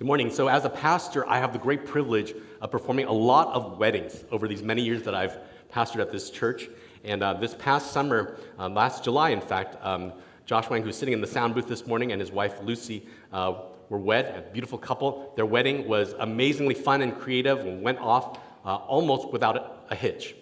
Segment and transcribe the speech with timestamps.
[0.00, 0.30] Good morning.
[0.30, 4.24] So, as a pastor, I have the great privilege of performing a lot of weddings
[4.30, 5.36] over these many years that I've
[5.70, 6.70] pastored at this church.
[7.04, 10.14] And uh, this past summer, uh, last July, in fact, um,
[10.46, 13.60] Josh Wang, who's sitting in the sound booth this morning, and his wife Lucy uh,
[13.90, 15.34] were wed, a beautiful couple.
[15.36, 20.34] Their wedding was amazingly fun and creative and went off uh, almost without a hitch.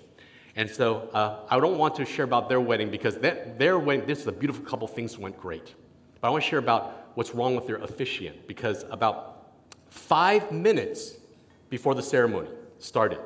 [0.54, 4.20] And so uh, I don't want to share about their wedding because their wedding, this
[4.20, 5.75] is a beautiful couple, things went great.
[6.20, 9.38] But I want to share about what's wrong with their officiant because about
[9.89, 11.15] five minutes
[11.70, 12.48] before the ceremony
[12.79, 13.19] started,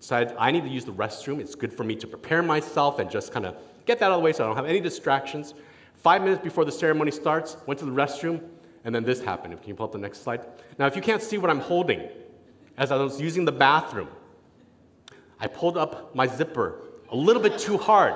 [0.00, 1.40] decided I need to use the restroom.
[1.40, 4.18] It's good for me to prepare myself and just kind of get that out of
[4.18, 5.54] the way so I don't have any distractions.
[5.94, 8.40] Five minutes before the ceremony starts, went to the restroom,
[8.84, 9.58] and then this happened.
[9.60, 10.46] Can you pull up the next slide?
[10.78, 12.08] Now, if you can't see what I'm holding,
[12.76, 14.08] as I was using the bathroom,
[15.40, 16.80] I pulled up my zipper
[17.10, 18.14] a little bit too hard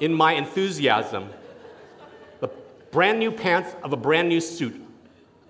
[0.00, 1.28] in my enthusiasm.
[2.40, 2.48] The
[2.90, 4.81] brand new pants of a brand new suit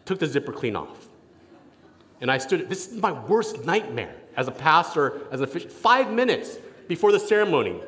[0.05, 1.09] took the zipper clean off.
[2.21, 6.11] And I stood, this is my worst nightmare as a pastor, as a fish, five
[6.11, 6.57] minutes
[6.89, 7.81] before the ceremony.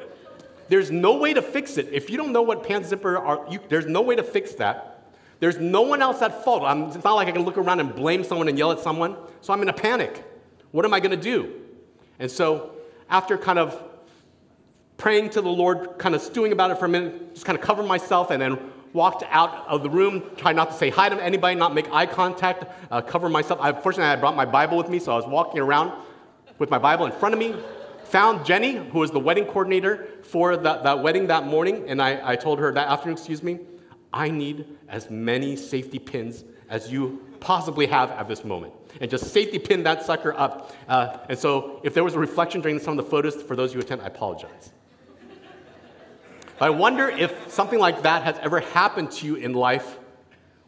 [0.69, 1.89] There's no way to fix it.
[1.93, 5.11] If you don't know what pants zipper are, you, there's no way to fix that.
[5.41, 6.63] There's no one else at fault.
[6.63, 9.17] I'm, it's not like I can look around and blame someone and yell at someone.
[9.41, 10.25] So I'm in a panic.
[10.71, 11.53] What am I going to do?
[12.19, 12.73] And so,
[13.11, 13.81] after kind of
[14.97, 17.65] praying to the Lord, kind of stewing about it for a minute, just kind of
[17.65, 18.59] covered myself and then
[18.95, 22.07] walked out of the room, tried not to say hi to anybody, not make eye
[22.07, 23.61] contact, uh, cover myself.
[23.61, 25.93] I, fortunately, I brought my Bible with me, so I was walking around
[26.59, 27.55] with my Bible in front of me.
[28.05, 32.33] Found Jenny, who was the wedding coordinator for that, that wedding that morning, and I,
[32.33, 33.59] I told her that afternoon, excuse me,
[34.13, 39.33] I need as many safety pins as you possibly have at this moment and just
[39.33, 40.73] safety pin that sucker up.
[40.89, 43.71] Uh, and so, if there was a reflection during some of the photos, for those
[43.71, 44.73] of you who attend, I apologize.
[46.65, 49.99] I wonder if something like that has ever happened to you in life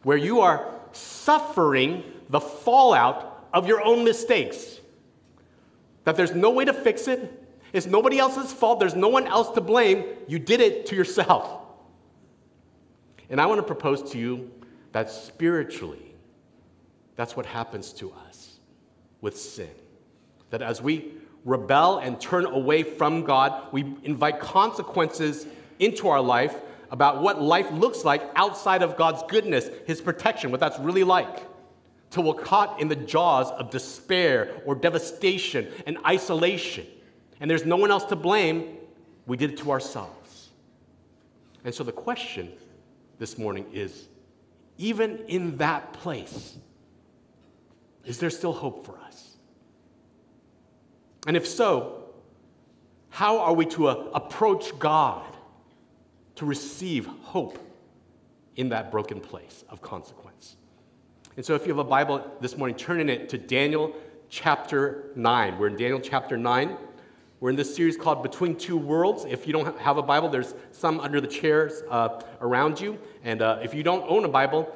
[0.03, 4.79] where you are suffering the fallout of your own mistakes.
[6.03, 9.49] That there's no way to fix it, it's nobody else's fault, there's no one else
[9.55, 11.63] to blame, you did it to yourself.
[13.31, 14.51] And I want to propose to you
[14.91, 16.13] that spiritually,
[17.15, 18.59] that's what happens to us
[19.21, 19.71] with sin.
[20.51, 21.13] That as we
[21.43, 25.47] rebel and turn away from God, we invite consequences
[25.79, 26.55] into our life
[26.91, 31.43] about what life looks like outside of God's goodness, His protection, what that's really like.
[32.09, 36.85] Till we're caught in the jaws of despair or devastation and isolation.
[37.39, 38.77] And there's no one else to blame.
[39.25, 40.49] We did it to ourselves.
[41.65, 42.53] And so the question
[43.19, 44.07] this morning is
[44.77, 46.57] even in that place,
[48.05, 49.35] is there still hope for us?
[51.27, 52.05] And if so,
[53.09, 55.25] how are we to uh, approach God
[56.37, 57.59] to receive hope
[58.55, 60.55] in that broken place of consequence?
[61.35, 63.95] And so, if you have a Bible this morning, turn in it to Daniel
[64.29, 65.59] chapter 9.
[65.59, 66.77] We're in Daniel chapter 9.
[67.39, 69.25] We're in this series called Between Two Worlds.
[69.25, 72.97] If you don't have a Bible, there's some under the chairs uh, around you.
[73.23, 74.67] And uh, if you don't own a Bible,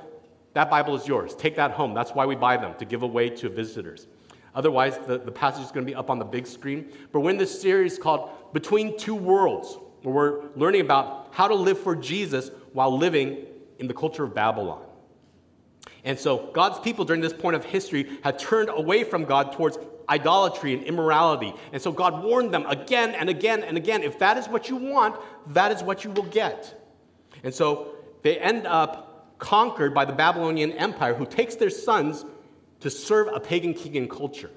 [0.53, 1.33] that Bible is yours.
[1.33, 1.95] Take that home.
[1.95, 4.07] That's why we buy them, to give away to visitors.
[4.53, 6.91] Otherwise, the, the passage is going to be up on the big screen.
[7.11, 11.55] But we're in this series called Between Two Worlds, where we're learning about how to
[11.55, 13.45] live for Jesus while living
[13.79, 14.83] in the culture of Babylon.
[16.03, 19.77] And so, God's people during this point of history had turned away from God towards
[20.09, 21.53] idolatry and immorality.
[21.71, 24.77] And so, God warned them again and again and again if that is what you
[24.77, 25.15] want,
[25.47, 26.79] that is what you will get.
[27.43, 32.25] And so, they end up conquered by the Babylonian Empire, who takes their sons
[32.79, 34.51] to serve a pagan king and culture,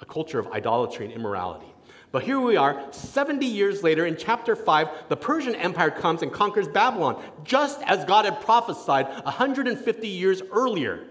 [0.00, 1.73] a culture of idolatry and immorality.
[2.14, 6.32] But here we are, 70 years later, in chapter 5, the Persian Empire comes and
[6.32, 11.08] conquers Babylon, just as God had prophesied 150 years earlier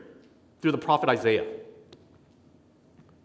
[0.62, 1.46] through the prophet Isaiah.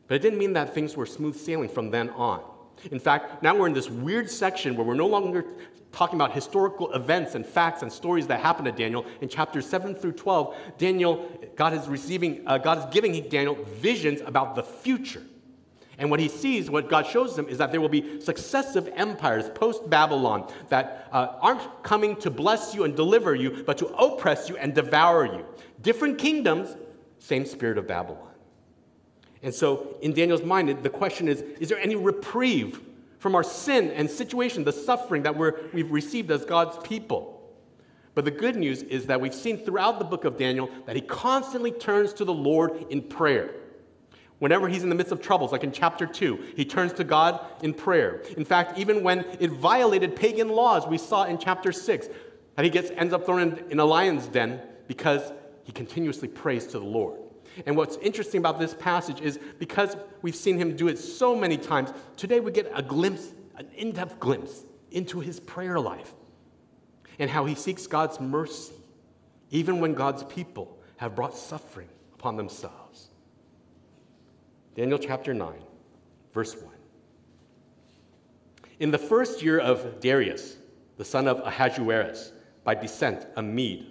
[0.09, 2.43] But it didn't mean that things were smooth sailing from then on.
[2.91, 5.45] In fact, now we're in this weird section where we're no longer
[5.93, 9.06] talking about historical events and facts and stories that happened to Daniel.
[9.21, 14.21] In chapters 7 through 12, Daniel, God is receiving, uh, God is giving Daniel visions
[14.27, 15.22] about the future.
[15.98, 19.50] And what he sees, what God shows him, is that there will be successive empires
[19.54, 24.48] post Babylon that uh, aren't coming to bless you and deliver you, but to oppress
[24.48, 25.45] you and devour you.
[25.83, 26.77] Different kingdoms,
[27.18, 28.22] same spirit of Babylon.
[29.42, 32.80] And so, in Daniel's mind, the question is is there any reprieve
[33.18, 37.34] from our sin and situation, the suffering that we've received as God's people.
[38.15, 41.03] But the good news is that we've seen throughout the book of Daniel that he
[41.03, 43.54] constantly turns to the Lord in prayer.
[44.38, 47.44] Whenever he's in the midst of troubles, like in chapter 2, he turns to God
[47.62, 48.22] in prayer.
[48.36, 52.08] In fact, even when it violated pagan laws, we saw in chapter 6
[52.54, 55.32] that he gets, ends up thrown in, in a lion's den because
[55.64, 57.18] he continuously prays to the Lord.
[57.66, 61.56] And what's interesting about this passage is because we've seen him do it so many
[61.56, 66.14] times, today we get a glimpse, an in depth glimpse into his prayer life
[67.18, 68.74] and how he seeks God's mercy,
[69.50, 72.87] even when God's people have brought suffering upon themselves.
[74.78, 75.54] Daniel chapter 9,
[76.33, 76.65] verse 1.
[78.78, 80.57] In the first year of Darius,
[80.97, 82.30] the son of Ahasuerus,
[82.63, 83.89] by descent, a Mede,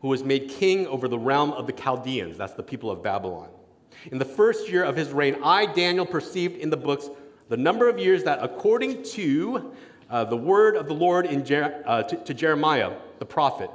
[0.00, 3.48] who was made king over the realm of the Chaldeans, that's the people of Babylon.
[4.12, 7.10] In the first year of his reign, I, Daniel, perceived in the books
[7.48, 9.74] the number of years that, according to
[10.08, 13.70] uh, the word of the Lord Jer- uh, to, to Jeremiah, the prophet,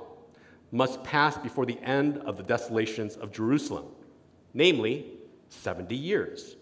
[0.72, 3.88] must pass before the end of the desolations of Jerusalem,
[4.54, 5.15] namely
[5.50, 6.56] 70 years.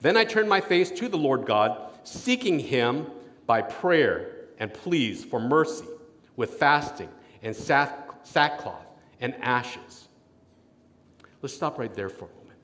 [0.00, 3.06] Then I turned my face to the Lord God, seeking him
[3.46, 5.86] by prayer and pleas for mercy,
[6.36, 7.08] with fasting
[7.42, 8.86] and sackcloth
[9.20, 10.08] and ashes.
[11.42, 12.58] Let's stop right there for a moment.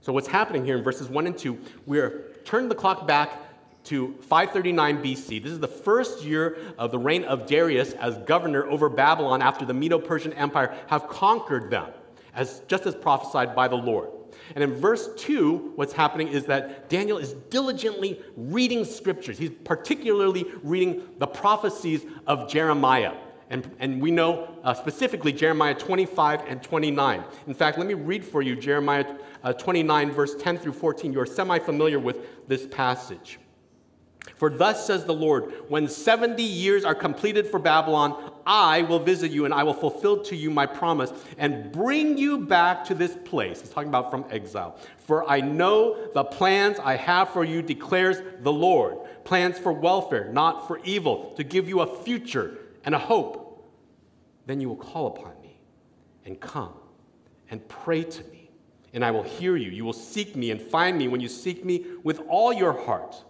[0.00, 3.30] So, what's happening here in verses 1 and 2, we're turning the clock back
[3.84, 5.42] to 539 BC.
[5.42, 9.64] This is the first year of the reign of Darius as governor over Babylon after
[9.64, 11.90] the Medo Persian Empire have conquered them,
[12.34, 14.08] as, just as prophesied by the Lord.
[14.54, 19.38] And in verse 2, what's happening is that Daniel is diligently reading scriptures.
[19.38, 23.14] He's particularly reading the prophecies of Jeremiah.
[23.50, 27.22] And, and we know uh, specifically Jeremiah 25 and 29.
[27.46, 29.04] In fact, let me read for you Jeremiah
[29.44, 31.12] uh, 29, verse 10 through 14.
[31.12, 33.38] You're semi familiar with this passage.
[34.36, 39.30] For thus says the Lord, when 70 years are completed for Babylon, I will visit
[39.30, 43.16] you and I will fulfill to you my promise and bring you back to this
[43.24, 43.60] place.
[43.60, 44.78] He's talking about from exile.
[44.98, 50.30] For I know the plans I have for you, declares the Lord plans for welfare,
[50.32, 53.64] not for evil, to give you a future and a hope.
[54.46, 55.60] Then you will call upon me
[56.24, 56.72] and come
[57.50, 58.50] and pray to me,
[58.92, 59.70] and I will hear you.
[59.70, 63.22] You will seek me and find me when you seek me with all your heart.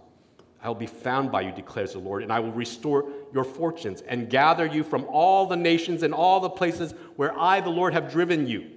[0.62, 4.02] I will be found by you, declares the Lord, and I will restore your fortunes
[4.02, 7.92] and gather you from all the nations and all the places where I, the Lord,
[7.94, 8.70] have driven you,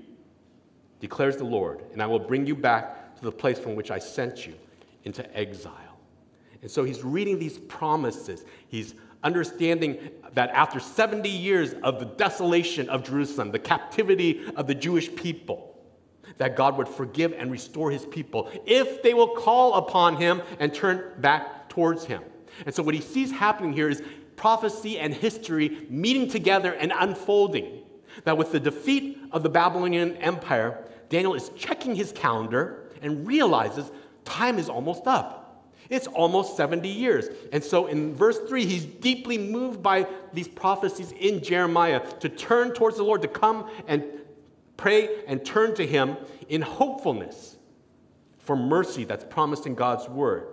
[1.00, 4.00] declares the Lord, and I will bring you back to the place from which I
[4.00, 4.56] sent you
[5.04, 6.00] into exile.
[6.62, 8.44] And so he's reading these promises.
[8.68, 9.98] He's understanding
[10.34, 15.76] that after 70 years of the desolation of Jerusalem, the captivity of the Jewish people,
[16.38, 20.74] that God would forgive and restore his people if they will call upon him and
[20.74, 22.24] turn back towards him.
[22.66, 24.02] And so, what he sees happening here is
[24.36, 27.82] prophecy and history meeting together and unfolding.
[28.24, 33.92] That with the defeat of the Babylonian Empire, Daniel is checking his calendar and realizes
[34.24, 35.42] time is almost up.
[35.90, 37.28] It's almost 70 years.
[37.52, 42.74] And so in verse 3, he's deeply moved by these prophecies in Jeremiah to turn
[42.74, 44.04] towards the Lord, to come and
[44.78, 46.18] pray and turn to him
[46.50, 47.58] in hopefulness
[48.40, 50.48] for mercy that's promised in God's word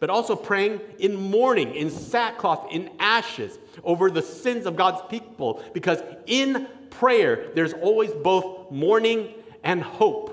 [0.00, 5.62] but also praying in mourning, in sackcloth, in ashes over the sins of God's people,
[5.72, 10.32] because in prayer, there's always both mourning and hope.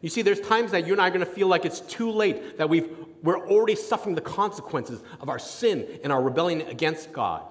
[0.00, 2.10] You see, there's times that you and I are going to feel like it's too
[2.10, 2.88] late, that we've,
[3.22, 7.42] we're already suffering the consequences of our sin and our rebellion against God.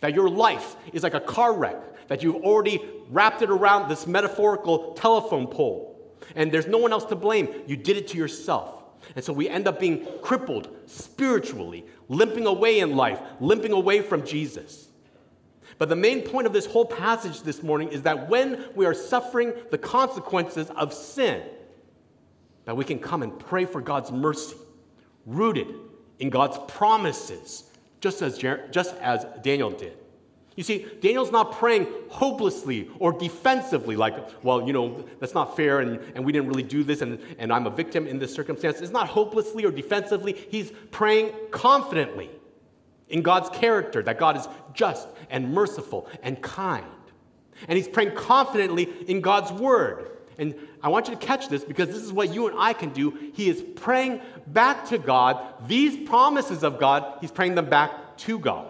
[0.00, 4.06] That your life is like a car wreck, that you've already wrapped it around this
[4.06, 6.00] metaphorical telephone pole,
[6.34, 7.48] and there's no one else to blame.
[7.66, 8.79] You did it to yourself.
[9.16, 14.24] And so we end up being crippled spiritually, limping away in life, limping away from
[14.24, 14.88] Jesus.
[15.78, 18.94] But the main point of this whole passage this morning is that when we are
[18.94, 21.42] suffering the consequences of sin,
[22.66, 24.56] that we can come and pray for God's mercy,
[25.24, 25.68] rooted
[26.18, 27.64] in God's promises,
[28.00, 29.96] just as, just as Daniel did.
[30.60, 34.14] You see, Daniel's not praying hopelessly or defensively, like,
[34.44, 37.50] well, you know, that's not fair and, and we didn't really do this and, and
[37.50, 38.82] I'm a victim in this circumstance.
[38.82, 40.34] It's not hopelessly or defensively.
[40.50, 42.28] He's praying confidently
[43.08, 46.84] in God's character, that God is just and merciful and kind.
[47.66, 50.10] And he's praying confidently in God's word.
[50.36, 52.90] And I want you to catch this because this is what you and I can
[52.90, 53.16] do.
[53.32, 55.42] He is praying back to God.
[55.66, 58.69] These promises of God, he's praying them back to God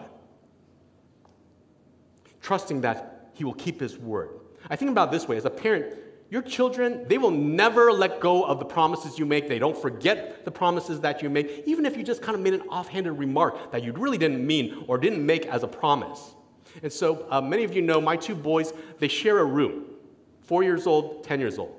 [2.41, 4.31] trusting that He will keep His word.
[4.69, 5.97] I think about this way as a parent,
[6.31, 9.49] your children, they will never let go of the promises you make.
[9.49, 12.55] They don't forget the promises that you make, even if you just kind of made
[12.55, 16.37] an offhanded remark that you really didn't mean or didn't make as a promise.
[16.85, 19.87] And so, uh, many of you know my two boys, they share a room
[20.43, 21.77] four years old, 10 years old.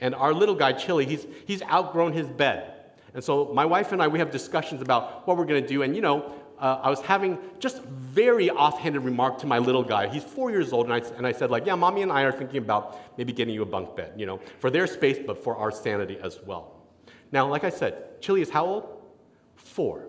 [0.00, 2.72] And our little guy, Chili, he's, he's outgrown his bed.
[3.12, 5.82] And so, my wife and I, we have discussions about what we're going to do.
[5.82, 6.32] And, you know,
[6.62, 10.06] uh, I was having just very offhanded remark to my little guy.
[10.06, 12.30] He's four years old, and I, and I said, like, yeah, mommy and I are
[12.30, 15.56] thinking about maybe getting you a bunk bed, you know, for their space, but for
[15.56, 16.80] our sanity as well.
[17.32, 19.02] Now, like I said, Chili is how old?
[19.56, 20.06] Four.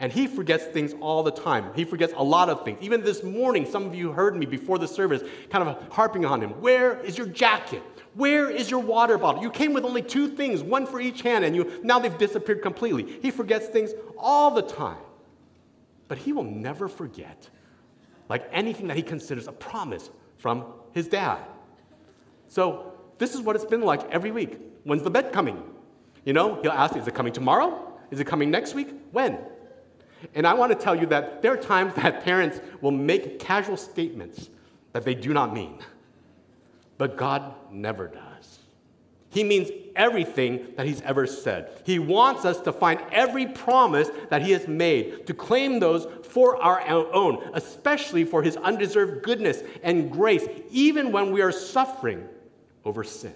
[0.00, 1.70] And he forgets things all the time.
[1.74, 2.78] He forgets a lot of things.
[2.80, 6.42] Even this morning, some of you heard me before the service kind of harping on
[6.42, 6.52] him.
[6.62, 7.82] Where is your jacket?
[8.14, 9.42] Where is your water bottle?
[9.42, 12.62] You came with only two things, one for each hand, and you now they've disappeared
[12.62, 13.18] completely.
[13.20, 14.98] He forgets things all the time.
[16.12, 17.48] But he will never forget
[18.28, 21.38] like anything that he considers a promise from his dad.
[22.48, 24.60] So this is what it's been like every week.
[24.84, 25.64] When's the bed coming?
[26.26, 27.98] You know, he'll ask, is it coming tomorrow?
[28.10, 28.90] Is it coming next week?
[29.12, 29.38] When?
[30.34, 33.78] And I want to tell you that there are times that parents will make casual
[33.78, 34.50] statements
[34.92, 35.78] that they do not mean.
[36.98, 38.31] But God never does.
[39.32, 41.80] He means everything that He's ever said.
[41.84, 46.62] He wants us to find every promise that He has made, to claim those for
[46.62, 46.80] our
[47.12, 52.28] own, especially for His undeserved goodness and grace, even when we are suffering
[52.84, 53.34] over sin.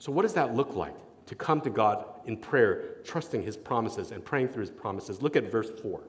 [0.00, 0.94] So, what does that look like
[1.26, 5.22] to come to God in prayer, trusting His promises and praying through His promises?
[5.22, 6.00] Look at verse 4.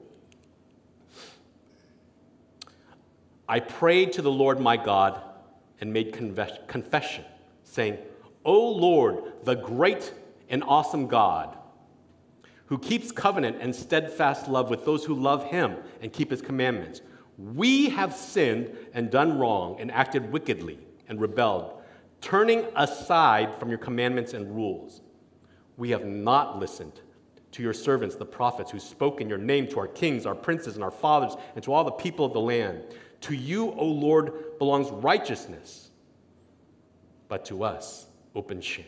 [3.48, 5.22] I prayed to the Lord my God
[5.80, 7.24] and made confession,
[7.72, 7.96] saying,
[8.44, 10.12] O Lord, the great
[10.50, 11.56] and awesome God,
[12.66, 17.00] who keeps covenant and steadfast love with those who love him and keep his commandments.
[17.38, 21.80] We have sinned and done wrong and acted wickedly and rebelled,
[22.20, 25.00] turning aside from your commandments and rules.
[25.78, 27.00] We have not listened
[27.52, 30.74] to your servants, the prophets, who spoke in your name to our kings, our princes,
[30.74, 32.84] and our fathers, and to all the people of the land.
[33.22, 35.90] To you, O Lord, belongs righteousness,
[37.32, 38.84] but to us, open shame.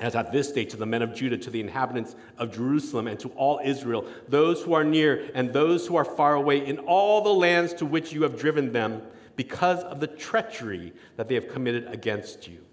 [0.00, 3.20] As at this day, to the men of Judah, to the inhabitants of Jerusalem, and
[3.20, 7.20] to all Israel, those who are near and those who are far away, in all
[7.20, 9.02] the lands to which you have driven them,
[9.36, 12.64] because of the treachery that they have committed against you.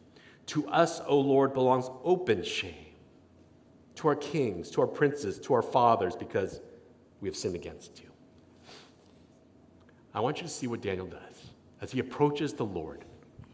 [0.45, 2.93] To us, O Lord, belongs open shame.
[3.95, 6.61] To our kings, to our princes, to our fathers, because
[7.19, 8.09] we have sinned against you.
[10.13, 11.49] I want you to see what Daniel does
[11.81, 13.03] as he approaches the Lord.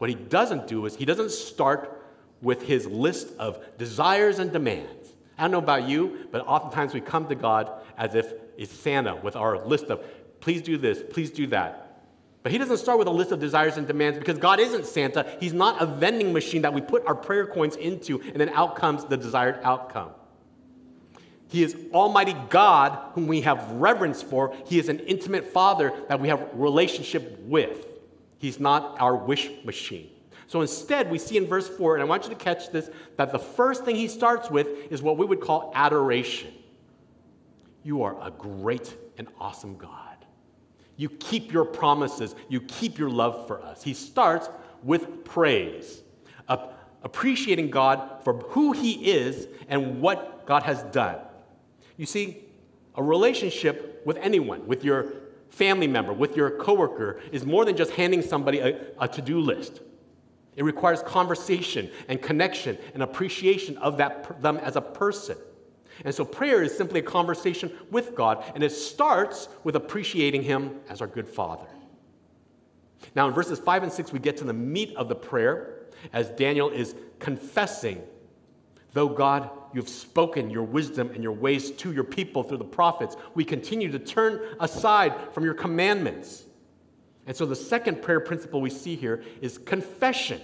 [0.01, 2.01] What he doesn't do is he doesn't start
[2.41, 5.13] with his list of desires and demands.
[5.37, 9.15] I don't know about you, but oftentimes we come to God as if it's Santa
[9.17, 10.03] with our list of,
[10.39, 12.01] please do this, please do that.
[12.41, 15.37] But he doesn't start with a list of desires and demands because God isn't Santa.
[15.39, 18.77] He's not a vending machine that we put our prayer coins into and then out
[18.77, 20.09] comes the desired outcome.
[21.47, 24.55] He is Almighty God, whom we have reverence for.
[24.65, 27.90] He is an intimate Father that we have relationship with.
[28.41, 30.09] He's not our wish machine.
[30.47, 33.31] So instead, we see in verse 4, and I want you to catch this, that
[33.31, 36.51] the first thing he starts with is what we would call adoration.
[37.83, 40.25] You are a great and awesome God.
[40.97, 43.83] You keep your promises, you keep your love for us.
[43.83, 44.49] He starts
[44.83, 46.01] with praise,
[47.03, 51.17] appreciating God for who he is and what God has done.
[51.95, 52.39] You see,
[52.95, 55.13] a relationship with anyone, with your
[55.51, 59.39] family member, with your coworker, is more than just handing somebody a, a to do
[59.39, 59.81] list.
[60.55, 65.37] It requires conversation and connection and appreciation of that, them as a person.
[66.03, 70.79] And so prayer is simply a conversation with God, and it starts with appreciating Him
[70.89, 71.67] as our good Father.
[73.15, 75.81] Now, in verses 5 and 6, we get to the meat of the prayer
[76.13, 78.01] as Daniel is confessing,
[78.93, 82.63] though God you have spoken your wisdom and your ways to your people through the
[82.63, 83.15] prophets.
[83.33, 86.43] We continue to turn aside from your commandments.
[87.25, 90.41] And so, the second prayer principle we see here is confession,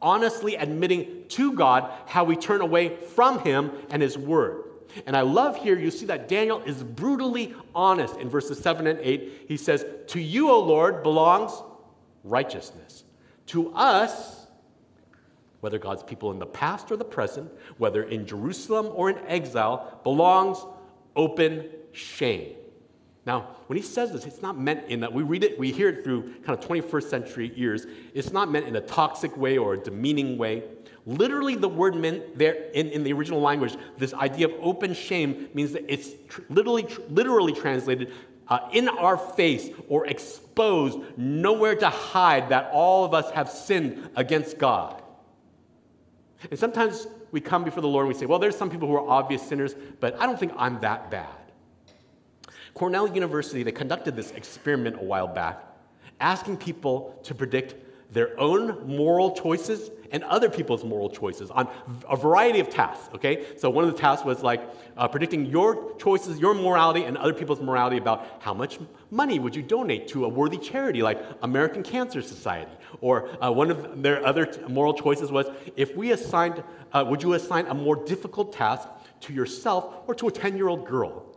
[0.00, 4.62] honestly admitting to God how we turn away from Him and His Word.
[5.06, 9.00] And I love here, you see that Daniel is brutally honest in verses 7 and
[9.00, 9.46] 8.
[9.48, 11.52] He says, To you, O Lord, belongs
[12.24, 13.04] righteousness.
[13.46, 14.35] To us,
[15.66, 19.98] whether God's people in the past or the present, whether in Jerusalem or in exile,
[20.04, 20.64] belongs
[21.16, 22.54] open shame.
[23.26, 25.88] Now, when he says this, it's not meant in that we read it, we hear
[25.88, 27.84] it through kind of 21st century ears.
[28.14, 30.62] It's not meant in a toxic way or a demeaning way.
[31.04, 35.48] Literally, the word meant there in, in the original language, this idea of open shame
[35.52, 38.12] means that it's tr- literally, tr- literally translated
[38.46, 44.10] uh, in our face or exposed, nowhere to hide that all of us have sinned
[44.14, 45.02] against God.
[46.50, 48.94] And sometimes we come before the Lord and we say, well, there's some people who
[48.94, 51.28] are obvious sinners, but I don't think I'm that bad.
[52.74, 55.62] Cornell University, they conducted this experiment a while back,
[56.20, 57.74] asking people to predict
[58.16, 61.68] their own moral choices and other people's moral choices on
[62.08, 63.44] a variety of tasks, okay?
[63.58, 64.62] So one of the tasks was like
[64.96, 68.78] uh, predicting your choices, your morality, and other people's morality about how much
[69.10, 72.70] money would you donate to a worthy charity like American Cancer Society.
[73.02, 77.34] Or uh, one of their other moral choices was if we assigned, uh, would you
[77.34, 78.88] assign a more difficult task
[79.20, 81.36] to yourself or to a 10 year old girl?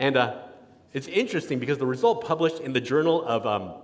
[0.00, 0.38] And uh,
[0.92, 3.74] it's interesting because the result published in the Journal of, um,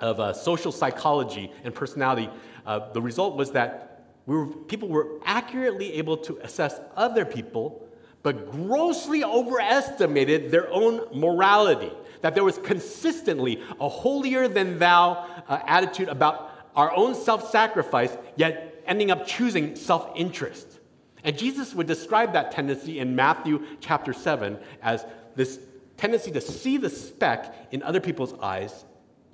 [0.00, 2.30] of uh, Social Psychology and Personality
[2.68, 7.88] uh, the result was that we were, people were accurately able to assess other people,
[8.22, 11.90] but grossly overestimated their own morality.
[12.20, 18.14] That there was consistently a holier than thou uh, attitude about our own self sacrifice,
[18.36, 20.78] yet ending up choosing self interest.
[21.24, 25.58] And Jesus would describe that tendency in Matthew chapter 7 as this
[25.96, 28.84] tendency to see the speck in other people's eyes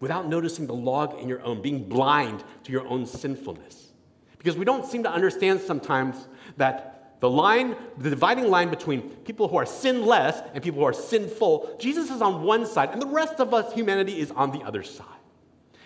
[0.04, 3.90] without noticing the log in your own, being blind to your own sinfulness.
[4.37, 9.49] Because we don't seem to understand sometimes that the line, the dividing line between people
[9.49, 13.06] who are sinless and people who are sinful, Jesus is on one side, and the
[13.06, 15.06] rest of us, humanity, is on the other side.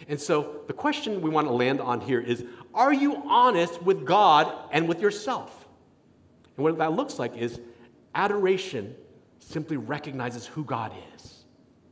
[0.09, 2.45] And so the question we want to land on here is
[2.75, 5.69] Are you honest with God and with yourself?
[6.57, 7.61] And what that looks like is
[8.17, 8.97] adoration
[9.39, 11.45] simply recognizes who God is.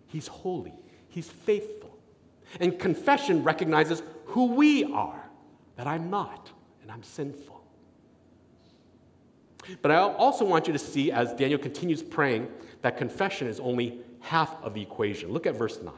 [0.09, 0.75] He's holy,
[1.09, 1.86] He's faithful.
[2.61, 5.29] And confession recognizes who we are,
[5.77, 6.51] that I'm not,
[6.83, 7.63] and I'm sinful.
[9.83, 12.49] But I also want you to see, as Daniel continues praying,
[12.83, 15.33] that confession is only half of the equation.
[15.33, 15.93] Look at verse 9.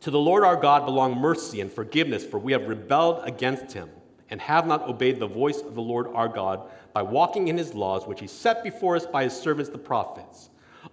[0.00, 3.88] To the Lord our God belong mercy and forgiveness, for we have rebelled against him
[4.30, 7.74] and have not obeyed the voice of the Lord our God by walking in his
[7.74, 10.50] laws, which he set before us by his servants the prophets.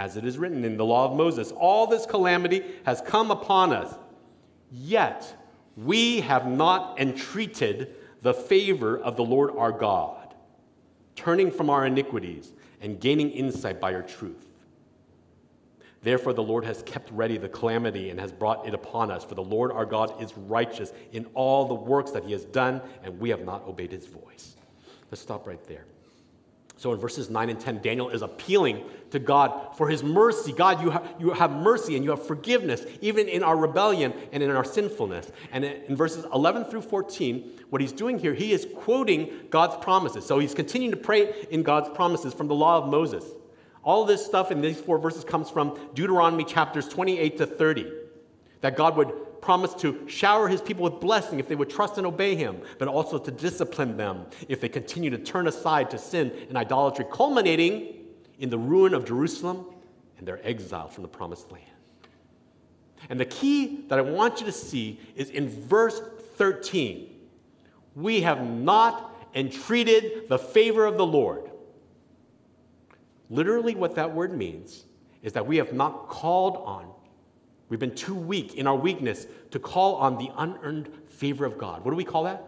[0.00, 3.74] As it is written in the law of Moses, all this calamity has come upon
[3.74, 3.94] us,
[4.72, 5.36] yet
[5.76, 10.34] we have not entreated the favor of the Lord our God,
[11.16, 14.46] turning from our iniquities and gaining insight by your truth.
[16.00, 19.22] Therefore, the Lord has kept ready the calamity and has brought it upon us.
[19.22, 22.80] For the Lord our God is righteous in all the works that he has done,
[23.04, 24.56] and we have not obeyed his voice.
[25.10, 25.84] Let's stop right there.
[26.80, 30.50] So in verses 9 and 10, Daniel is appealing to God for his mercy.
[30.50, 34.42] God, you, ha- you have mercy and you have forgiveness, even in our rebellion and
[34.42, 35.30] in our sinfulness.
[35.52, 40.24] And in verses 11 through 14, what he's doing here, he is quoting God's promises.
[40.24, 43.24] So he's continuing to pray in God's promises from the law of Moses.
[43.82, 47.92] All this stuff in these four verses comes from Deuteronomy chapters 28 to 30.
[48.62, 52.06] That God would promised to shower his people with blessing if they would trust and
[52.06, 56.32] obey him, but also to discipline them if they continue to turn aside to sin
[56.48, 57.94] and idolatry, culminating
[58.38, 59.66] in the ruin of Jerusalem
[60.18, 61.64] and their exile from the promised land.
[63.08, 66.00] And the key that I want you to see is in verse
[66.36, 67.16] 13.
[67.94, 71.50] We have not entreated the favor of the Lord.
[73.30, 74.84] Literally, what that word means
[75.22, 76.90] is that we have not called on
[77.70, 81.84] We've been too weak in our weakness to call on the unearned favor of God.
[81.84, 82.44] What do we call that?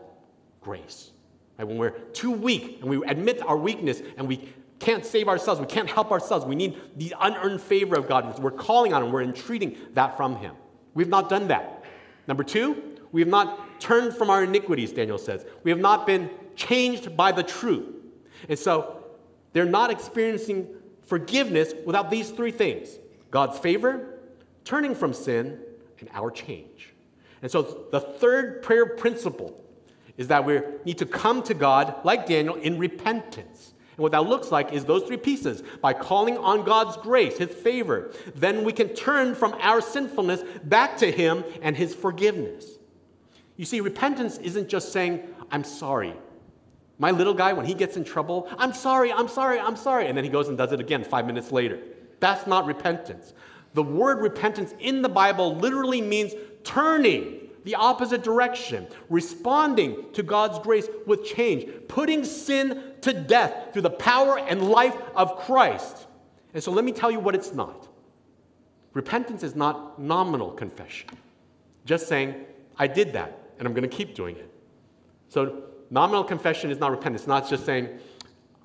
[0.61, 1.12] Grace.
[1.58, 1.66] Right?
[1.66, 5.66] When we're too weak and we admit our weakness and we can't save ourselves, we
[5.68, 8.37] can't help ourselves, we need the unearned favor of God.
[8.40, 10.56] We're calling on Him, we're entreating that from Him.
[10.94, 11.85] We've not done that.
[12.26, 15.46] Number two, we have not turned from our iniquities, Daniel says.
[15.62, 17.94] We have not been changed by the truth.
[18.48, 19.04] And so
[19.52, 20.66] they're not experiencing
[21.06, 22.98] forgiveness without these three things
[23.30, 24.12] God's favor,
[24.64, 25.59] turning from sin,
[26.01, 26.92] and our change.
[27.42, 29.59] And so the third prayer principle
[30.16, 33.75] is that we need to come to God, like Daniel, in repentance.
[33.96, 35.62] And what that looks like is those three pieces.
[35.81, 40.96] By calling on God's grace, His favor, then we can turn from our sinfulness back
[40.98, 42.66] to Him and His forgiveness.
[43.57, 46.14] You see, repentance isn't just saying, I'm sorry.
[46.98, 50.07] My little guy, when he gets in trouble, I'm sorry, I'm sorry, I'm sorry.
[50.07, 51.79] And then he goes and does it again five minutes later.
[52.20, 53.35] That's not repentance.
[53.74, 60.58] The word repentance in the Bible literally means turning the opposite direction, responding to God's
[60.58, 66.06] grace with change, putting sin to death through the power and life of Christ.
[66.54, 67.88] And so let me tell you what it's not.
[68.92, 71.08] Repentance is not nominal confession,
[71.87, 72.44] just saying,
[72.78, 74.52] I did that and I'm going to keep doing it.
[75.28, 77.20] So Nominal confession is not repentance.
[77.20, 77.90] It's not just saying,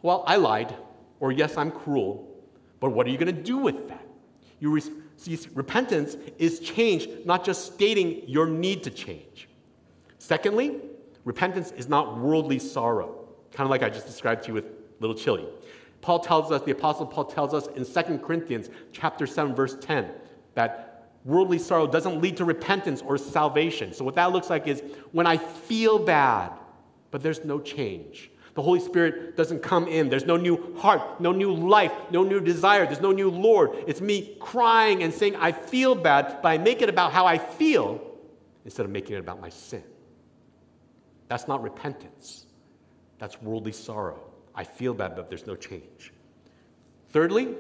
[0.02, 0.74] well, I lied,
[1.20, 2.26] or yes, I'm cruel,
[2.80, 3.97] but what are you going to do with that?
[4.60, 4.82] You re-
[5.18, 9.48] see, repentance is change, not just stating your need to change.
[10.20, 10.78] Secondly,
[11.26, 14.66] repentance is not worldly sorrow, kind of like I just described to you with
[15.00, 15.46] little chili.
[16.02, 20.10] Paul tells us, the Apostle Paul tells us in 2 Corinthians chapter 7, verse 10,
[20.54, 23.94] that worldly sorrow doesn't lead to repentance or salvation.
[23.94, 26.52] So what that looks like is when I feel bad,
[27.12, 28.32] but there's no change.
[28.58, 30.10] The Holy Spirit doesn't come in.
[30.10, 32.88] There's no new heart, no new life, no new desire.
[32.88, 33.84] There's no new Lord.
[33.86, 37.38] It's me crying and saying, I feel bad, but I make it about how I
[37.38, 38.02] feel
[38.66, 39.84] instead of making it about my sin.
[41.28, 42.48] That's not repentance.
[43.20, 44.20] That's worldly sorrow.
[44.56, 46.12] I feel bad, but there's no change.
[47.10, 47.54] Thirdly,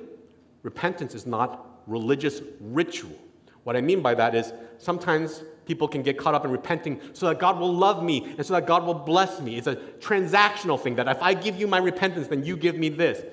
[0.63, 3.19] repentance is not religious ritual.
[3.65, 7.27] What I mean by that is sometimes people can get caught up in repenting so
[7.27, 9.57] that God will love me and so that God will bless me.
[9.57, 12.89] It's a transactional thing that if I give you my repentance, then you give me
[12.89, 13.23] this.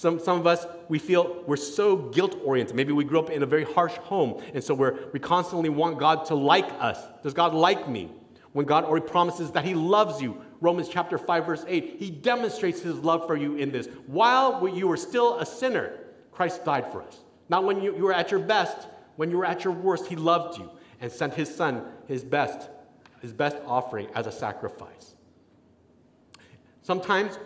[0.00, 2.74] Some, some of us, we feel we're so guilt oriented.
[2.74, 5.98] Maybe we grew up in a very harsh home, and so we're, we constantly want
[5.98, 6.98] God to like us.
[7.22, 8.10] Does God like me?
[8.52, 12.80] When God already promises that He loves you, Romans chapter 5, verse 8, He demonstrates
[12.80, 13.88] His love for you in this.
[14.06, 15.98] While you were still a sinner,
[16.32, 17.18] Christ died for us.
[17.50, 20.16] Not when you, you were at your best, when you were at your worst, He
[20.16, 22.68] loved you and sent His Son, His best,
[23.20, 25.14] His best offering as a sacrifice.
[26.82, 27.38] Sometimes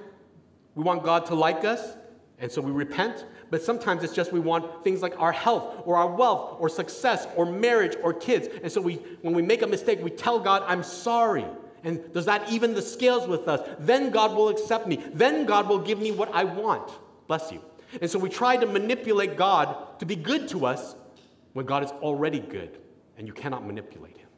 [0.74, 1.96] we want God to like us,
[2.38, 5.96] and so we repent, but sometimes it's just we want things like our health or
[5.96, 8.48] our wealth or success or marriage or kids.
[8.62, 11.46] And so we, when we make a mistake, we tell God, I'm sorry.
[11.84, 13.68] And does that even the scales with us?
[13.78, 14.96] Then God will accept me.
[15.12, 16.90] Then God will give me what I want.
[17.28, 17.60] Bless you.
[18.00, 20.96] And so we try to manipulate God to be good to us
[21.52, 22.78] when God is already good
[23.18, 24.28] and you cannot manipulate him.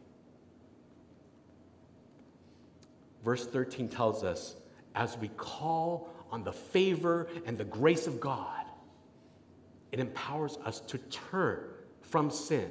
[3.25, 4.57] Verse 13 tells us
[4.95, 8.65] as we call on the favor and the grace of God,
[9.93, 11.65] it empowers us to turn
[12.03, 12.71] from sin,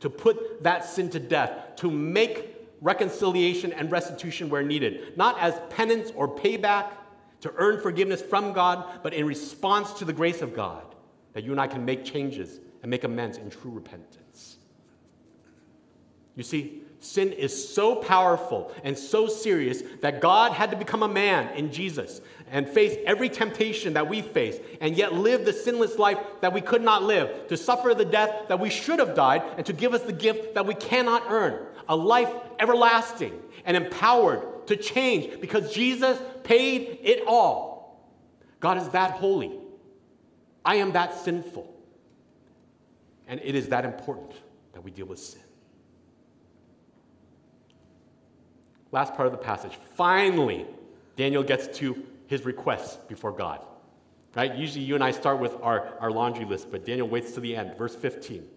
[0.00, 5.58] to put that sin to death, to make reconciliation and restitution where needed, not as
[5.70, 6.90] penance or payback
[7.40, 10.94] to earn forgiveness from God, but in response to the grace of God,
[11.32, 14.55] that you and I can make changes and make amends in true repentance.
[16.36, 21.08] You see, sin is so powerful and so serious that God had to become a
[21.08, 22.20] man in Jesus
[22.50, 26.60] and face every temptation that we face, and yet live the sinless life that we
[26.60, 29.94] could not live, to suffer the death that we should have died, and to give
[29.94, 33.32] us the gift that we cannot earn a life everlasting
[33.64, 38.06] and empowered to change because Jesus paid it all.
[38.60, 39.52] God is that holy.
[40.64, 41.72] I am that sinful.
[43.28, 44.32] And it is that important
[44.72, 45.42] that we deal with sin.
[48.96, 49.78] Last part of the passage.
[49.94, 50.64] Finally,
[51.16, 53.60] Daniel gets to his requests before God.
[54.34, 54.54] Right?
[54.54, 57.54] Usually you and I start with our, our laundry list, but Daniel waits to the
[57.54, 57.76] end.
[57.76, 58.48] Verse 15.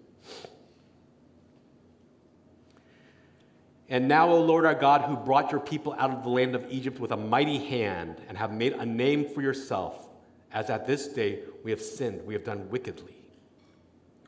[3.89, 6.65] And now, O Lord our God, who brought your people out of the land of
[6.71, 10.07] Egypt with a mighty hand and have made a name for yourself,
[10.53, 13.17] as at this day we have sinned, we have done wickedly.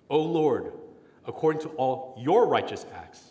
[0.10, 0.74] O Lord,
[1.26, 3.31] according to all your righteous acts,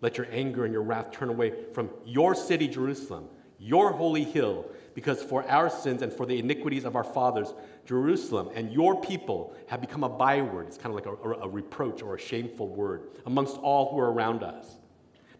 [0.00, 4.66] let your anger and your wrath turn away from your city, Jerusalem, your holy hill,
[4.94, 7.52] because for our sins and for the iniquities of our fathers,
[7.86, 10.66] Jerusalem and your people have become a byword.
[10.66, 14.12] It's kind of like a, a reproach or a shameful word amongst all who are
[14.12, 14.78] around us.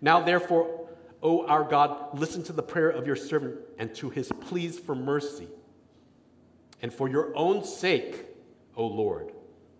[0.00, 0.88] Now, therefore,
[1.22, 4.94] O our God, listen to the prayer of your servant and to his pleas for
[4.94, 5.48] mercy.
[6.80, 8.26] And for your own sake,
[8.76, 9.32] O Lord,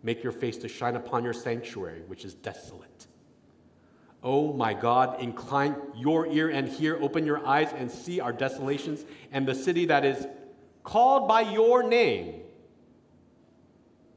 [0.02, 3.06] make your face to shine upon your sanctuary, which is desolate.
[4.22, 9.04] O my God, incline your ear and hear, open your eyes and see our desolations
[9.30, 10.26] and the city that is
[10.82, 12.42] called by your name.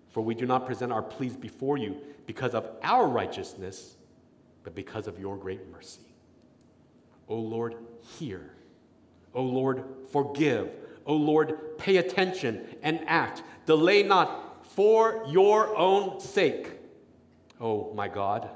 [0.09, 3.95] For we do not present our pleas before you because of our righteousness
[4.63, 6.01] but because of your great mercy.
[7.27, 7.75] O Lord,
[8.17, 8.51] hear.
[9.33, 10.69] O Lord, forgive.
[11.05, 13.43] O Lord, pay attention and act.
[13.65, 16.71] Delay not for your own sake.
[17.59, 18.49] O my God,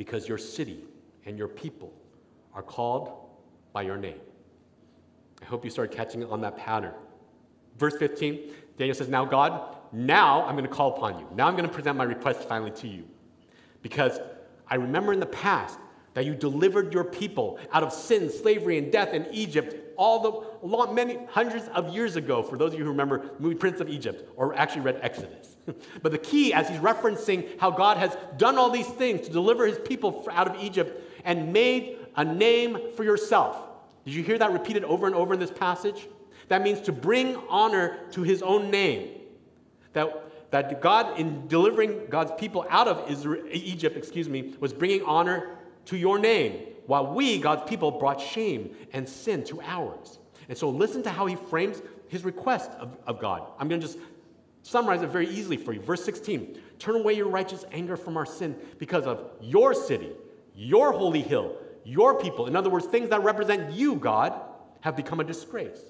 [0.00, 0.82] because your city
[1.26, 1.92] and your people
[2.54, 3.12] are called
[3.74, 4.18] by your name.
[5.42, 6.94] I hope you start catching on that pattern.
[7.76, 11.26] Verse 15, Daniel says, Now, God, now I'm going to call upon you.
[11.34, 13.06] Now I'm going to present my request finally to you.
[13.82, 14.18] Because
[14.68, 15.78] I remember in the past
[16.14, 20.66] that you delivered your people out of sin, slavery, and death in Egypt all the
[20.66, 22.42] long, many hundreds of years ago.
[22.42, 25.58] For those of you who remember the movie Prince of Egypt, or actually read Exodus.
[26.02, 29.66] but the key, as he's referencing how God has done all these things to deliver
[29.66, 33.58] his people out of Egypt and made a name for yourself.
[34.06, 36.08] Did you hear that repeated over and over in this passage?
[36.48, 39.20] That means to bring honor to his own name.
[39.92, 45.02] That, that God, in delivering God's people out of Israel, Egypt, excuse me, was bringing
[45.02, 50.18] honor to your name, while we, God's people, brought shame and sin to ours.
[50.48, 53.42] And so listen to how he frames his request of, of God.
[53.58, 53.98] I'm going to just
[54.62, 55.80] summarize it very easily for you.
[55.80, 60.12] Verse 16 Turn away your righteous anger from our sin because of your city,
[60.54, 62.46] your holy hill, your people.
[62.46, 64.34] In other words, things that represent you, God,
[64.80, 65.80] have become a disgrace.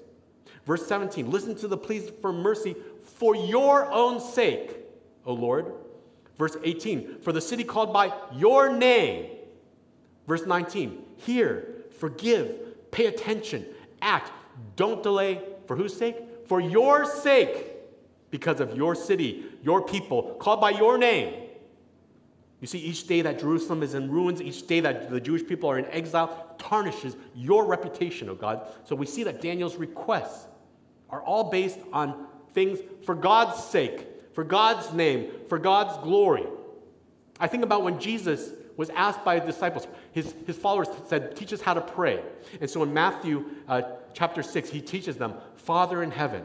[0.65, 4.77] Verse 17 Listen to the pleas for mercy for your own sake,
[5.25, 5.73] O Lord.
[6.37, 9.37] Verse 18 For the city called by your name.
[10.31, 11.67] Verse 19 Hear,
[11.99, 13.65] forgive, pay attention,
[14.01, 14.31] act,
[14.77, 15.41] don't delay.
[15.67, 16.15] For whose sake?
[16.47, 17.75] For your sake,
[18.29, 21.33] because of your city, your people, called by your name.
[22.61, 25.69] You see, each day that Jerusalem is in ruins, each day that the Jewish people
[25.69, 28.69] are in exile, tarnishes your reputation, O oh God.
[28.85, 30.47] So we see that Daniel's requests
[31.09, 36.45] are all based on things for God's sake, for God's name, for God's glory.
[37.37, 41.53] I think about when Jesus was asked by his disciples, his, his followers said, Teach
[41.53, 42.21] us how to pray.
[42.59, 43.81] And so in Matthew uh,
[44.13, 46.43] chapter 6, he teaches them, Father in heaven,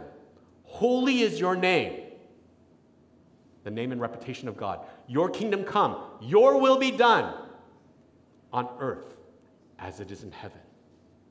[0.65, 2.03] holy is your name.
[3.65, 4.81] The name and reputation of God.
[5.09, 7.35] Your kingdom come, your will be done
[8.53, 9.15] on earth
[9.79, 10.61] as it is in heaven.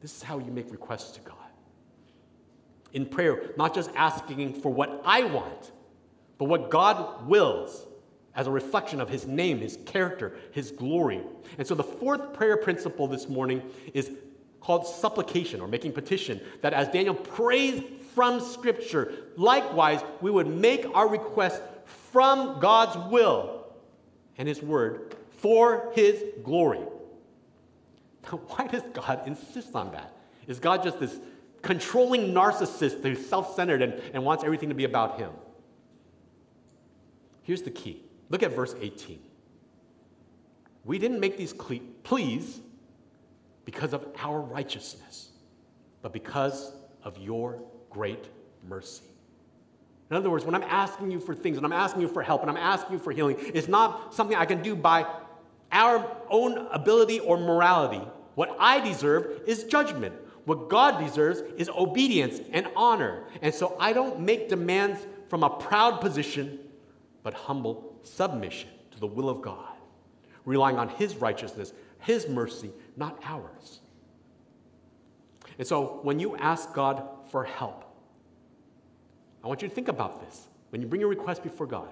[0.02, 1.36] This is how you make requests to God.
[2.94, 5.72] In prayer, not just asking for what I want,
[6.38, 7.86] but what God wills
[8.36, 11.22] as a reflection of his name, his character, his glory.
[11.58, 13.62] And so the fourth prayer principle this morning
[13.94, 14.12] is
[14.60, 16.42] called supplication or making petition.
[16.62, 21.62] That as Daniel prays from Scripture, likewise, we would make our request
[22.12, 23.66] from God's will
[24.38, 26.82] and his word for his glory.
[28.24, 30.14] Now, why does God insist on that?
[30.48, 31.20] Is God just this
[31.62, 35.32] controlling narcissist who's self centered and, and wants everything to be about him?
[37.44, 39.20] Here's the key Look at verse 18.
[40.84, 41.54] We didn't make these
[42.04, 42.60] pleas
[43.66, 45.30] because of our righteousness,
[46.02, 47.60] but because of your
[47.90, 48.30] great
[48.68, 49.04] mercy.
[50.12, 52.42] In other words, when I'm asking you for things, when I'm asking you for help,
[52.42, 55.08] and I'm asking you for healing, it's not something I can do by
[55.72, 58.06] our own ability or morality.
[58.36, 60.14] What I deserve is judgment.
[60.46, 63.24] What God deserves is obedience and honor.
[63.42, 66.60] And so I don't make demands from a proud position,
[67.24, 69.74] but humble submission to the will of God,
[70.46, 73.80] relying on His righteousness, His mercy, not ours.
[75.58, 77.84] And so when you ask God for help,
[79.44, 80.48] I want you to think about this.
[80.70, 81.90] When you bring your request before God,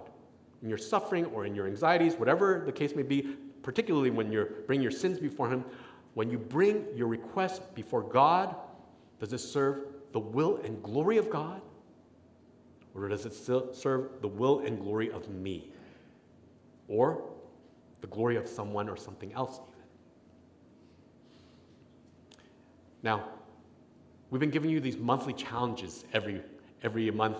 [0.61, 4.49] in your suffering or in your anxieties, whatever the case may be, particularly when you're
[4.65, 5.63] bringing your sins before Him,
[6.13, 8.55] when you bring your request before God,
[9.19, 11.61] does it serve the will and glory of God?
[12.95, 15.72] Or does it still serve the will and glory of me?
[16.87, 17.29] Or
[18.01, 19.81] the glory of someone or something else, even.
[23.01, 23.29] Now,
[24.29, 26.41] we've been giving you these monthly challenges every,
[26.81, 27.37] every month,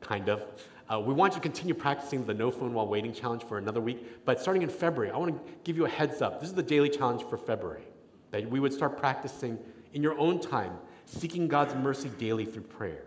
[0.00, 0.42] kind of.
[0.88, 3.80] Uh, we want you to continue practicing the no phone while waiting challenge for another
[3.80, 6.40] week, but starting in February, I want to give you a heads up.
[6.40, 7.84] This is the daily challenge for February,
[8.30, 9.58] that we would start practicing
[9.92, 10.72] in your own time,
[11.04, 13.04] seeking God's mercy daily through prayer.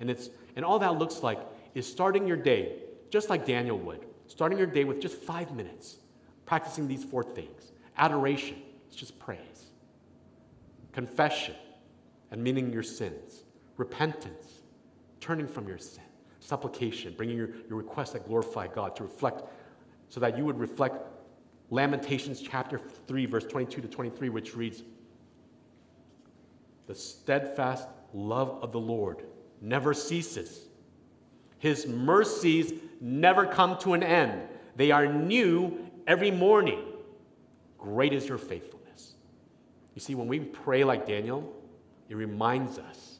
[0.00, 1.38] And, it's, and all that looks like
[1.74, 5.98] is starting your day just like Daniel would, starting your day with just five minutes,
[6.44, 7.70] practicing these four things.
[7.96, 8.56] Adoration,
[8.88, 9.70] it's just praise,
[10.92, 11.54] confession,
[12.32, 13.44] and admitting your sins,
[13.76, 14.62] repentance,
[15.20, 16.02] turning from your sin,
[16.40, 19.44] supplication, bringing your, your requests that glorify God to reflect,
[20.08, 20.96] so that you would reflect
[21.70, 24.82] Lamentations chapter 3, verse 22 to 23, which reads,
[26.88, 29.22] The steadfast love of the Lord
[29.60, 30.63] never ceases.
[31.58, 34.48] His mercies never come to an end.
[34.76, 36.80] They are new every morning.
[37.78, 39.14] Great is your faithfulness.
[39.94, 41.54] You see, when we pray like Daniel,
[42.08, 43.18] it reminds us,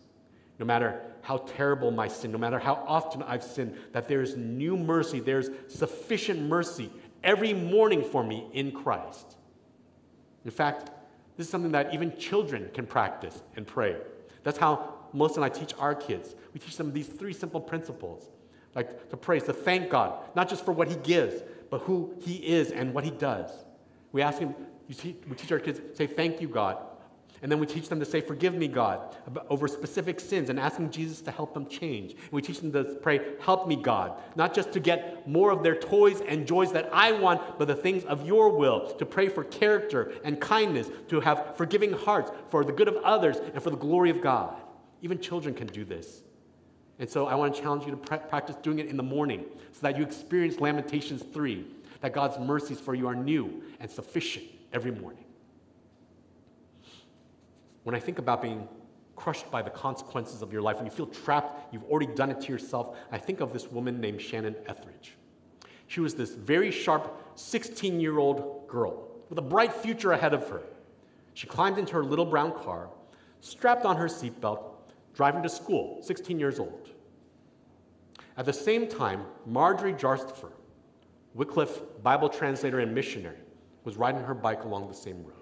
[0.58, 4.36] no matter how terrible my sin, no matter how often I've sinned, that there is
[4.36, 6.90] new mercy, there's sufficient mercy
[7.22, 9.36] every morning for me in Christ.
[10.44, 10.90] In fact,
[11.36, 13.96] this is something that even children can practice and pray.
[14.42, 16.34] That's how Melissa and I teach our kids.
[16.52, 18.28] We teach them these three simple principles
[18.74, 22.34] like to praise, to thank God, not just for what He gives, but who He
[22.36, 23.50] is and what He does.
[24.12, 24.54] We ask Him,
[24.88, 24.94] we
[25.36, 26.78] teach our kids, to say, Thank you, God.
[27.42, 29.16] And then we teach them to say, Forgive me, God,
[29.50, 32.12] over specific sins and asking Jesus to help them change.
[32.12, 35.62] And we teach them to pray, Help me, God, not just to get more of
[35.62, 39.28] their toys and joys that I want, but the things of your will, to pray
[39.28, 43.70] for character and kindness, to have forgiving hearts for the good of others and for
[43.70, 44.56] the glory of God.
[45.04, 46.22] Even children can do this.
[46.98, 49.80] And so I want to challenge you to practice doing it in the morning so
[49.82, 51.66] that you experience Lamentations 3,
[52.00, 55.24] that God's mercies for you are new and sufficient every morning.
[57.82, 58.66] When I think about being
[59.14, 62.40] crushed by the consequences of your life, when you feel trapped, you've already done it
[62.40, 65.16] to yourself, I think of this woman named Shannon Ethridge.
[65.86, 70.48] She was this very sharp 16 year old girl with a bright future ahead of
[70.48, 70.62] her.
[71.34, 72.88] She climbed into her little brown car,
[73.42, 74.70] strapped on her seatbelt,
[75.14, 76.90] driving to school, 16 years old.
[78.36, 80.50] At the same time, Marjorie Jarstfer,
[81.34, 83.38] Wycliffe Bible translator and missionary,
[83.84, 85.34] was riding her bike along the same road.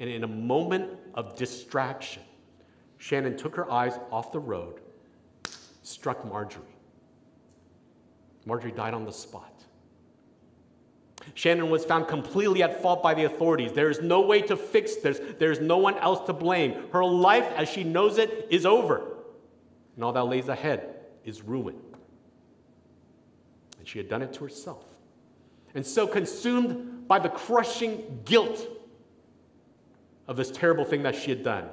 [0.00, 2.22] And in a moment of distraction,
[2.98, 4.80] Shannon took her eyes off the road,
[5.82, 6.64] struck Marjorie.
[8.46, 9.59] Marjorie died on the spot.
[11.34, 13.72] Shannon was found completely at fault by the authorities.
[13.72, 15.20] There is no way to fix this.
[15.38, 16.74] There is no one else to blame.
[16.92, 19.02] Her life, as she knows it, is over.
[19.94, 21.76] And all that lays ahead is ruin.
[23.78, 24.84] And she had done it to herself.
[25.74, 28.66] And so, consumed by the crushing guilt
[30.26, 31.68] of this terrible thing that she had done.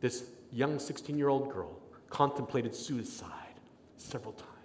[0.00, 3.30] This young 16 year old girl contemplated suicide
[3.96, 4.59] several times.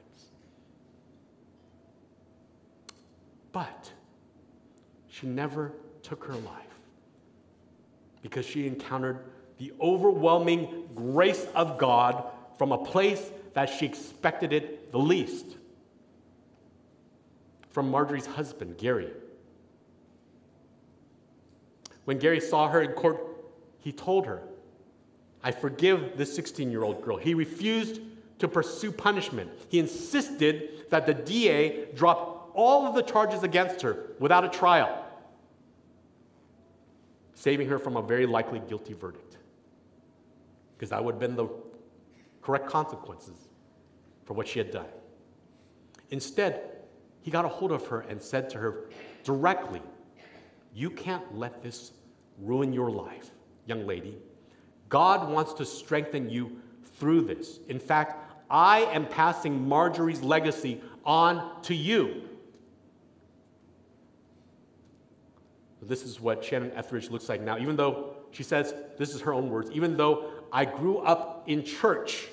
[3.56, 3.94] But
[5.08, 5.72] she never
[6.04, 6.78] took her life
[8.22, 9.20] because she encountered
[9.60, 12.26] the overwhelming grace of God
[12.58, 15.56] from a place that she expected it the least.
[17.70, 19.13] From Marjorie's husband, Gary.
[22.04, 23.22] When Gary saw her in court,
[23.80, 24.41] he told her,
[25.41, 27.15] I forgive this 16 year old girl.
[27.15, 28.02] He refused
[28.39, 29.50] to pursue punishment.
[29.70, 35.06] He insisted that the DA drop all of the charges against her without a trial,
[37.34, 39.38] saving her from a very likely guilty verdict.
[40.76, 41.48] Because that would have been the
[42.41, 43.48] correct consequences
[44.26, 44.88] for what she had done.
[46.10, 46.62] Instead,
[47.22, 48.89] he got a hold of her and said to her
[49.24, 49.82] directly,
[50.74, 51.91] you can't let this
[52.39, 53.32] ruin your life,
[53.65, 54.18] young lady.
[54.89, 56.58] God wants to strengthen you
[57.00, 57.60] through this.
[57.70, 62.24] In fact, I am passing Marjorie's legacy on to you.
[65.88, 67.58] This is what Shannon Ethridge looks like now.
[67.58, 71.63] Even though she says, this is her own words, even though I grew up in
[71.63, 72.28] church,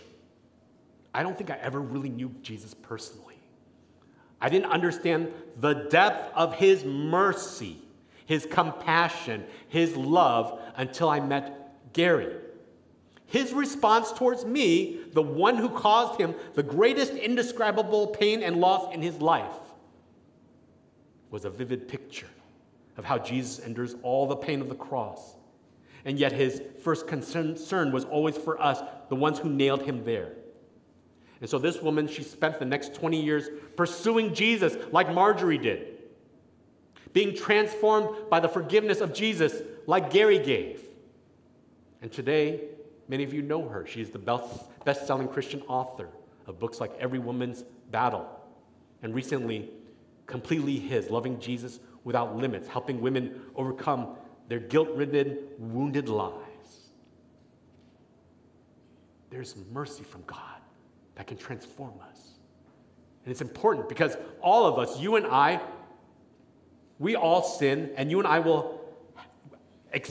[1.14, 3.36] I don't think I ever really knew Jesus personally.
[4.40, 7.82] I didn't understand the depth of his mercy
[8.26, 12.34] his compassion, his love until I met Gary.
[13.26, 18.94] His response towards me, the one who caused him the greatest indescribable pain and loss
[18.94, 19.56] in his life,
[21.30, 22.28] was a vivid picture
[23.02, 25.34] of how Jesus endures all the pain of the cross.
[26.04, 30.34] And yet his first concern was always for us, the ones who nailed him there.
[31.40, 35.88] And so this woman, she spent the next 20 years pursuing Jesus like Marjorie did
[37.12, 40.82] being transformed by the forgiveness of Jesus, like Gary gave.
[42.00, 42.62] And today,
[43.08, 43.84] many of you know her.
[43.84, 44.18] She's the
[44.84, 46.08] best selling Christian author
[46.46, 48.26] of books like Every Woman's Battle,
[49.02, 49.68] and recently,
[50.26, 54.16] Completely His, Loving Jesus Without Limits, helping women overcome
[54.48, 56.90] their guilt ridden, wounded lives.
[59.30, 60.60] There's mercy from God
[61.14, 62.32] that can transform us.
[63.24, 65.60] And it's important because all of us, you and I,
[66.98, 68.80] we all sin, and you and I will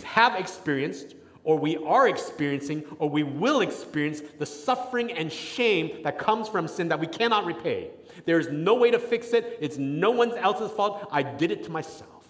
[0.03, 6.19] have experienced, or we are experiencing, or we will experience the suffering and shame that
[6.19, 7.89] comes from sin that we cannot repay.
[8.25, 11.07] There is no way to fix it, it's no one else's fault.
[11.11, 12.29] I did it to myself.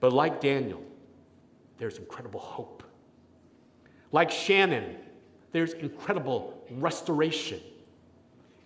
[0.00, 0.82] But like Daniel,
[1.78, 2.82] there's incredible hope.
[4.10, 4.96] Like Shannon,
[5.52, 7.60] there's incredible restoration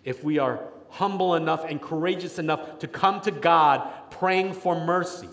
[0.03, 5.29] if we are humble enough and courageous enough to come to God praying for mercy.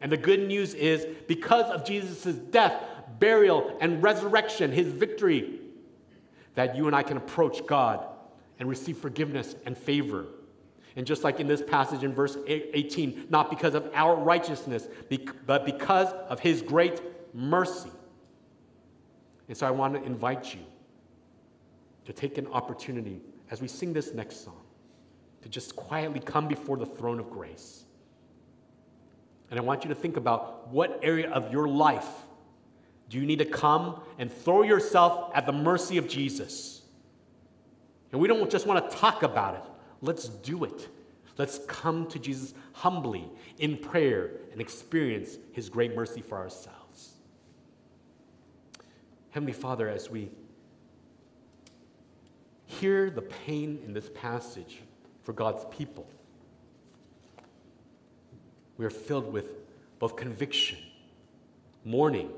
[0.00, 2.82] And the good news is because of Jesus' death,
[3.18, 5.60] burial, and resurrection, his victory,
[6.54, 8.06] that you and I can approach God
[8.58, 10.26] and receive forgiveness and favor.
[10.96, 14.88] And just like in this passage in verse 18, not because of our righteousness,
[15.46, 17.00] but because of his great
[17.32, 17.90] mercy.
[19.48, 20.60] And so I want to invite you
[22.06, 23.20] to take an opportunity
[23.50, 24.60] as we sing this next song,
[25.42, 27.84] to just quietly come before the throne of grace.
[29.50, 32.08] And I want you to think about what area of your life
[33.08, 36.82] do you need to come and throw yourself at the mercy of Jesus?
[38.12, 39.62] And we don't just want to talk about it,
[40.00, 40.88] let's do it.
[41.40, 43.24] Let's come to Jesus humbly
[43.58, 47.14] in prayer and experience his great mercy for ourselves.
[49.30, 50.28] Heavenly Father, as we
[52.66, 54.82] hear the pain in this passage
[55.22, 56.06] for God's people,
[58.80, 59.44] we are filled with
[59.98, 60.78] both conviction,
[61.84, 62.30] mourning,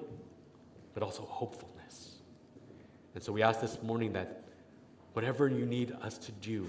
[0.92, 2.16] but also hopefulness.
[3.14, 4.42] And so we ask this morning that
[5.12, 6.66] whatever you need us to do,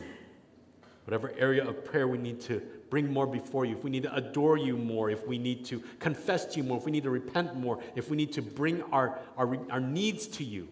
[1.05, 2.61] whatever area of prayer we need to
[2.91, 5.80] bring more before you, if we need to adore you more, if we need to
[5.97, 8.84] confess to you more, if we need to repent more, if we need to bring
[8.91, 10.67] our, our, our needs to you,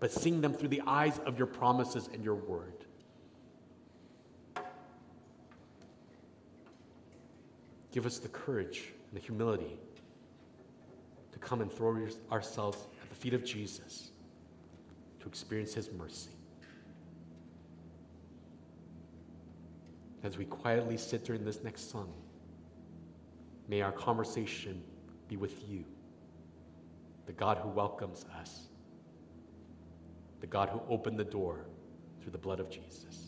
[0.00, 2.77] but seeing them through the eyes of your promises and your word.
[7.98, 9.76] Give us the courage and the humility
[11.32, 14.12] to come and throw ourselves at the feet of Jesus
[15.18, 16.30] to experience his mercy.
[20.22, 22.12] As we quietly sit during this next song,
[23.66, 24.80] may our conversation
[25.26, 25.84] be with you,
[27.26, 28.68] the God who welcomes us,
[30.38, 31.66] the God who opened the door
[32.22, 33.27] through the blood of Jesus.